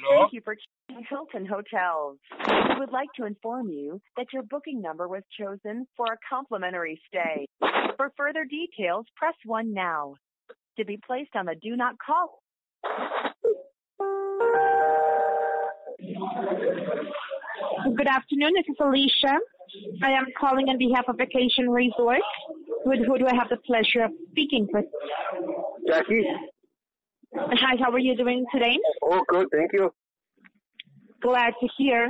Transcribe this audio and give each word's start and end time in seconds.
Hello? 0.00 0.22
Thank 0.22 0.32
you 0.32 0.40
for 0.44 0.54
choosing 0.54 1.04
Hilton 1.08 1.46
Hotels. 1.46 2.18
We 2.48 2.80
would 2.80 2.92
like 2.92 3.08
to 3.16 3.26
inform 3.26 3.68
you 3.68 4.00
that 4.16 4.26
your 4.32 4.42
booking 4.42 4.80
number 4.80 5.08
was 5.08 5.22
chosen 5.38 5.86
for 5.96 6.06
a 6.06 6.16
complimentary 6.28 7.00
stay. 7.08 7.46
For 7.96 8.12
further 8.16 8.44
details, 8.44 9.06
press 9.16 9.34
1 9.44 9.72
now. 9.72 10.14
To 10.78 10.84
be 10.84 10.98
placed 11.04 11.34
on 11.34 11.46
the 11.46 11.56
do 11.60 11.76
not 11.76 11.96
call. 11.98 12.42
Good 17.96 18.06
afternoon. 18.06 18.52
This 18.54 18.66
is 18.68 18.76
Alicia. 18.80 19.38
I 20.02 20.12
am 20.12 20.26
calling 20.38 20.68
on 20.68 20.78
behalf 20.78 21.06
of 21.08 21.16
Vacation 21.16 21.68
Resort. 21.68 22.20
With 22.84 23.00
who 23.04 23.18
do 23.18 23.26
I 23.26 23.34
have 23.34 23.48
the 23.48 23.56
pleasure 23.56 24.04
of 24.04 24.12
speaking 24.30 24.68
with? 24.72 24.84
Jackie? 25.88 26.24
Hi, 27.34 27.76
how 27.78 27.90
are 27.90 27.98
you 27.98 28.16
doing 28.16 28.44
today? 28.52 28.78
Oh, 29.02 29.22
good, 29.28 29.48
thank 29.52 29.72
you. 29.72 29.92
Glad 31.20 31.52
to 31.60 31.68
hear. 31.76 32.08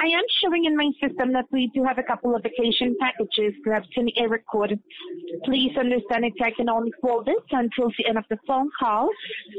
I 0.00 0.06
am 0.06 0.22
showing 0.42 0.64
in 0.64 0.74
my 0.74 0.90
system 1.02 1.32
that 1.34 1.44
we 1.52 1.70
do 1.74 1.84
have 1.84 1.98
a 1.98 2.02
couple 2.02 2.34
of 2.34 2.42
vacation 2.42 2.96
packages, 2.98 3.54
perhaps 3.62 3.88
in 3.94 4.08
air 4.16 4.28
record. 4.28 4.78
Please 5.44 5.76
understand 5.78 6.24
that 6.24 6.32
I 6.42 6.50
can 6.52 6.68
only 6.68 6.90
quote 7.00 7.26
this 7.26 7.36
until 7.50 7.90
the 7.98 8.06
end 8.08 8.16
of 8.16 8.24
the 8.30 8.38
phone 8.46 8.70
call, 8.80 9.10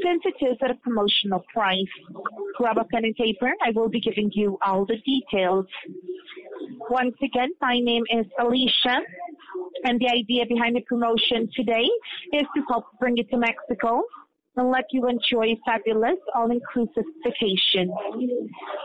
since 0.02 0.22
it 0.24 0.44
is 0.44 0.56
at 0.60 0.72
a 0.72 0.74
promotional 0.74 1.44
price. 1.52 1.78
Grab 2.56 2.78
a 2.78 2.84
pen 2.84 3.04
and 3.04 3.14
paper. 3.14 3.52
I 3.64 3.70
will 3.70 3.88
be 3.88 4.00
giving 4.00 4.30
you 4.34 4.58
all 4.66 4.84
the 4.84 4.96
details. 5.06 5.66
Once 6.90 7.14
again, 7.22 7.50
my 7.60 7.78
name 7.78 8.02
is 8.10 8.26
Alicia, 8.40 9.00
and 9.84 10.00
the 10.00 10.08
idea 10.08 10.46
behind 10.46 10.74
the 10.74 10.82
promotion 10.82 11.48
today 11.54 11.88
is 12.32 12.42
to 12.56 12.62
help 12.68 12.86
bring 12.98 13.18
it 13.18 13.30
to 13.30 13.36
Mexico 13.36 14.02
and 14.60 14.70
let 14.70 14.84
you 14.92 15.08
enjoy 15.08 15.56
fabulous 15.64 16.18
all-inclusive 16.34 17.04
vacation. 17.24 17.90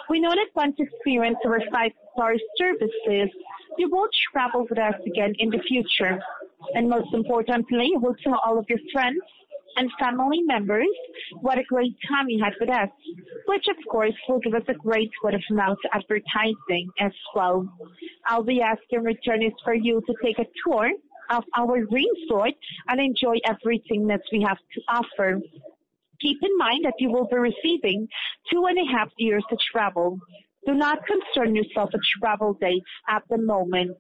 We 0.10 0.22
know 0.22 0.30
that 0.30 0.48
once 0.56 0.76
you 0.78 0.86
experience 0.86 1.38
our 1.46 1.60
five-star 1.72 2.36
services, 2.58 3.30
you 3.78 3.90
will 3.90 4.08
travel 4.32 4.66
with 4.70 4.80
us 4.80 4.96
again 5.06 5.34
in 5.38 5.50
the 5.50 5.60
future. 5.68 6.18
And 6.74 6.90
most 6.90 7.14
importantly, 7.14 7.90
you 7.92 8.00
will 8.00 8.16
tell 8.24 8.40
all 8.46 8.58
of 8.58 8.66
your 8.70 8.80
friends 8.94 9.20
and 9.76 9.92
family 10.00 10.42
members 10.44 10.88
what 11.42 11.58
a 11.58 11.64
great 11.64 11.96
time 12.08 12.30
you 12.30 12.42
had 12.42 12.54
with 12.62 12.70
us, 12.70 12.88
which 13.48 13.66
of 13.70 13.76
course 13.92 14.14
will 14.30 14.40
give 14.40 14.54
us 14.54 14.64
a 14.70 14.74
great 14.74 15.12
word 15.22 15.34
of 15.34 15.44
mouth 15.50 15.78
advertising 15.92 16.90
as 17.02 17.12
well. 17.36 17.68
I'll 18.26 18.44
be 18.44 18.62
asking 18.62 19.04
returners 19.04 19.52
for 19.66 19.74
you 19.74 20.02
to 20.08 20.14
take 20.24 20.40
a 20.40 20.46
tour 20.66 20.90
of 21.30 21.44
our 21.58 21.86
resort 21.86 22.54
and 22.88 23.00
enjoy 23.00 23.38
everything 23.46 24.08
that 24.08 24.22
we 24.32 24.42
have 24.42 24.58
to 24.74 24.82
offer. 24.88 25.40
Keep 26.22 26.38
in 26.42 26.58
mind 26.58 26.86
that 26.86 26.94
you 27.00 27.12
will 27.12 27.28
be 27.28 27.38
receiving 27.38 28.08
two 28.52 28.66
and 28.66 28.78
a 28.78 28.92
half 28.92 29.10
years 29.18 29.44
to 29.50 29.58
travel. 29.72 30.20
Do 30.66 30.74
not 30.74 31.00
concern 31.06 31.56
yourself 31.56 31.92
with 31.94 32.02
travel 32.20 32.58
dates 32.60 32.86
at 33.08 33.24
the 33.30 33.38
moment. 33.38 33.96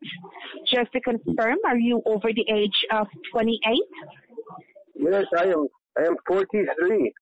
Just 0.74 0.92
to 0.94 1.02
confirm, 1.02 1.58
are 1.68 1.78
you 1.78 2.02
over 2.06 2.30
the 2.34 2.46
age 2.52 2.86
of 2.92 3.08
28? 3.32 3.80
Yes, 4.96 5.26
I 5.38 5.44
am. 5.44 5.68
I 5.98 6.04
am 6.04 6.16
43. 6.28 7.14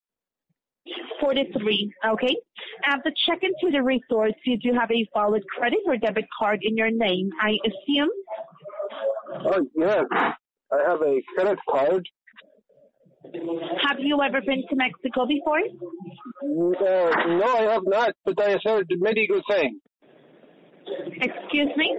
43, 1.20 1.94
okay. 2.08 2.36
At 2.86 3.00
the 3.04 3.12
check-in 3.26 3.52
to 3.62 3.72
the 3.72 3.82
resort, 3.82 4.34
you 4.46 4.58
do 4.58 4.74
have 4.78 4.92
a 4.92 5.08
valid 5.14 5.44
credit 5.48 5.80
or 5.86 5.98
debit 5.98 6.26
card 6.38 6.60
in 6.62 6.76
your 6.76 6.92
name, 6.92 7.30
I 7.40 7.58
assume? 7.66 8.10
Oh, 9.36 9.66
yes. 9.76 10.06
I 10.12 10.90
have 10.90 11.02
a 11.02 11.22
credit 11.36 11.60
card. 11.70 12.08
Have 13.88 14.00
you 14.00 14.22
ever 14.22 14.42
been 14.42 14.64
to 14.70 14.76
Mexico 14.76 15.26
before? 15.26 15.60
Uh, 15.60 17.28
no, 17.28 17.56
I 17.58 17.72
have 17.74 17.84
not, 17.86 18.14
but 18.26 18.42
I 18.42 18.50
have 18.52 18.62
heard 18.66 18.88
many 18.98 19.28
good 19.28 19.44
things. 19.50 19.80
Excuse 21.22 21.72
me? 21.78 21.98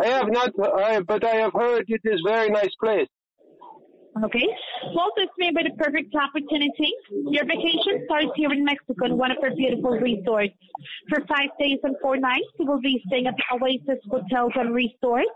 I 0.00 0.06
have 0.06 0.30
not, 0.30 0.50
I, 0.58 1.00
but 1.00 1.24
I 1.24 1.36
have 1.36 1.52
heard 1.52 1.84
it 1.88 2.00
is 2.04 2.20
very 2.26 2.48
nice 2.50 2.74
place. 2.82 3.08
Okay. 4.24 4.46
Well, 4.94 5.10
this 5.16 5.28
may 5.38 5.50
be 5.50 5.62
the 5.62 5.74
perfect 5.76 6.14
opportunity. 6.14 6.92
Your 7.10 7.46
vacation 7.46 8.04
starts 8.04 8.28
here 8.36 8.52
in 8.52 8.64
Mexico 8.64 9.06
in 9.06 9.16
one 9.16 9.30
of 9.30 9.38
our 9.42 9.54
beautiful 9.54 9.92
resorts. 9.92 10.52
For 11.08 11.20
five 11.26 11.48
days 11.58 11.78
and 11.82 11.96
four 12.02 12.18
nights, 12.18 12.48
you 12.58 12.66
will 12.66 12.80
be 12.80 13.02
staying 13.06 13.26
at 13.26 13.34
the 13.36 13.44
Oasis 13.56 14.04
Hotels 14.10 14.52
and 14.56 14.74
Resorts. 14.74 15.30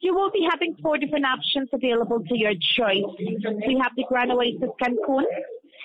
You 0.00 0.14
will 0.14 0.30
be 0.32 0.46
having 0.50 0.74
four 0.82 0.98
different 0.98 1.24
options 1.24 1.68
available 1.72 2.18
to 2.18 2.36
your 2.36 2.54
choice. 2.76 3.04
We 3.18 3.78
have 3.80 3.92
the 3.96 4.04
Grand 4.08 4.32
Oasis 4.32 4.70
Cancun, 4.82 5.24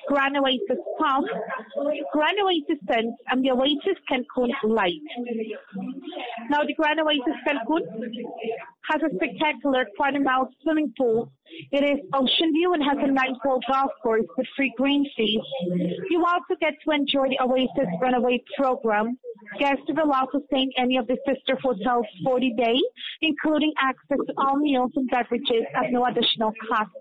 Grand 0.08 0.36
Oasis 0.36 0.82
Palm, 1.00 1.26
Grand 2.12 2.38
Oasis 2.44 2.80
Sense, 2.90 3.14
and 3.30 3.46
the 3.46 3.52
Oasis 3.52 3.98
Cancun 4.10 4.50
Lite. 4.64 5.02
Now, 6.50 6.64
the 6.64 6.74
Grand 6.74 7.00
Oasis 7.00 7.38
Cancun 7.48 7.82
has 8.90 9.02
a 9.04 9.16
spectacular 9.16 9.86
quarter-mile 9.98 10.50
swimming 10.62 10.94
pool. 10.98 11.32
It 11.72 11.84
is 11.84 12.00
ocean 12.14 12.52
view 12.54 12.74
and 12.74 12.84
has 12.84 12.98
a 13.02 13.12
nine-hole 13.12 13.62
golf 13.68 13.92
course 14.02 14.26
with 14.38 14.48
free 14.56 14.74
green 14.78 15.06
fees. 15.16 15.42
You 16.10 16.26
also 16.26 16.56
get 16.60 16.74
to 16.86 16.92
enjoy 16.92 17.30
the 17.30 17.40
Oasis 17.44 17.92
Runaway 18.02 18.44
program. 18.58 19.18
Guests 19.60 19.84
will 19.90 20.12
also 20.12 20.42
stay 20.48 20.62
in 20.62 20.72
any 20.78 20.98
of 20.98 21.08
the 21.08 21.18
sister 21.28 21.58
hotels 21.62 22.06
40 22.24 22.54
days, 22.58 22.82
including 23.22 23.74
access 23.80 24.18
to 24.28 24.34
all 24.38 24.56
meals 24.56 24.92
and 24.96 25.10
beverages 25.10 25.66
at 25.76 25.92
no 25.92 26.06
additional 26.06 26.54
cost. 26.70 26.92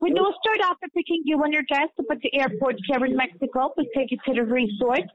We 0.00 0.10
do 0.10 0.32
start 0.40 0.60
off 0.68 0.76
by 0.80 0.88
picking 0.94 1.22
you 1.24 1.42
and 1.42 1.52
your 1.52 1.62
guests 1.62 1.94
up 1.98 2.06
at 2.10 2.18
the 2.20 2.34
airport 2.34 2.76
here 2.86 3.04
in 3.04 3.16
Mexico. 3.16 3.72
We 3.76 3.88
take 3.96 4.10
you 4.10 4.18
to 4.26 4.34
the 4.34 4.42
resort. 4.42 5.08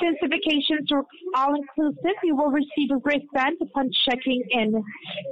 Since 0.00 0.18
the 0.20 0.28
vacations 0.28 0.90
are 0.92 1.04
all 1.36 1.54
inclusive, 1.54 2.16
you 2.22 2.36
will 2.36 2.50
receive 2.50 2.90
a 2.90 2.96
wristband 3.04 3.56
upon 3.60 3.90
checking 4.08 4.42
in. 4.50 4.82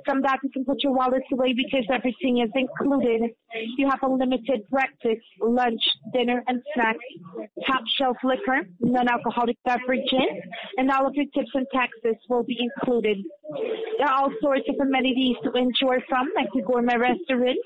From 0.04 0.22
that, 0.22 0.38
you 0.42 0.50
can 0.50 0.64
put 0.64 0.82
your 0.82 0.92
wallets 0.92 1.26
away 1.32 1.52
because 1.52 1.84
everything 1.90 2.38
is 2.38 2.50
included. 2.54 3.30
You 3.76 3.88
have 3.90 4.02
a 4.02 4.08
limited 4.08 4.68
breakfast, 4.70 5.22
lunch, 5.40 5.82
dinner, 6.12 6.42
and 6.46 6.62
snacks, 6.74 6.98
top 7.66 7.82
shelf 7.98 8.16
liquor, 8.24 8.60
non-alcoholic 8.80 9.56
beverages, 9.64 10.32
and 10.76 10.90
all 10.90 11.06
of 11.06 11.14
your 11.14 11.26
tips 11.34 11.50
and 11.54 11.66
taxes 11.72 12.16
will 12.28 12.44
be 12.44 12.58
included. 12.58 13.18
There 13.98 14.06
are 14.06 14.22
all 14.22 14.30
sorts 14.40 14.64
of 14.68 14.76
amenities 14.80 15.36
to 15.44 15.52
enjoy 15.52 15.98
from, 16.08 16.28
like 16.36 16.48
the 16.54 16.62
gourmet 16.62 16.96
restaurant, 16.96 17.58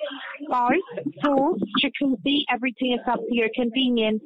bars, 0.49 0.83
pools, 1.23 1.61
jacuzzi, 1.83 2.41
everything 2.53 2.93
is 2.93 3.01
up 3.07 3.21
to 3.21 3.35
your 3.35 3.49
convenience. 3.55 4.23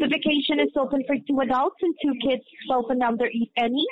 The 0.00 0.08
vacation 0.08 0.60
is 0.60 0.70
open 0.76 1.02
for 1.06 1.16
two 1.28 1.40
adults 1.40 1.76
and 1.82 1.94
two 2.02 2.12
kids, 2.26 2.42
both 2.68 2.86
and 2.90 3.02
under 3.02 3.28
any. 3.56 3.86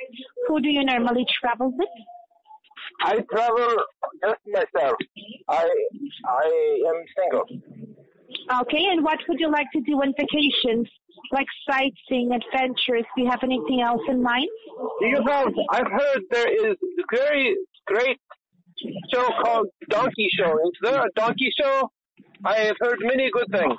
Who 0.49 0.61
do 0.61 0.69
you 0.69 0.85
normally 0.85 1.27
travel 1.41 1.73
with? 1.77 1.89
I 3.03 3.19
travel 3.31 3.77
just 4.25 4.41
myself. 4.47 4.97
I 5.49 5.69
I 6.29 6.83
am 6.89 7.05
single. 7.17 7.47
Okay, 8.63 8.85
and 8.91 9.05
what 9.05 9.19
would 9.29 9.41
you 9.41 9.51
like 9.51 9.67
to 9.73 9.81
do 9.81 9.95
on 9.95 10.15
vacations? 10.19 10.89
Like 11.33 11.47
sightseeing, 11.69 12.33
adventures? 12.33 13.05
Do 13.17 13.23
you 13.23 13.31
have 13.31 13.43
anything 13.43 13.81
else 13.81 14.03
in 14.09 14.23
mind? 14.23 14.49
You 15.01 15.23
have? 15.27 15.53
I've 15.71 15.91
heard 15.91 16.23
there 16.31 16.71
is 16.71 16.77
a 16.77 17.17
very 17.17 17.57
great 17.87 18.19
show 19.13 19.29
called 19.43 19.67
Donkey 19.89 20.29
Show. 20.39 20.53
Is 20.53 20.73
there 20.83 21.01
a 21.01 21.09
donkey 21.17 21.51
show? 21.61 21.91
I 22.45 22.57
have 22.59 22.77
heard 22.81 22.99
many 23.01 23.31
good 23.31 23.47
things. 23.51 23.75